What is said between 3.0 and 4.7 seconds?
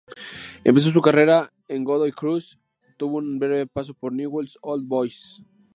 un breve paso por Newell's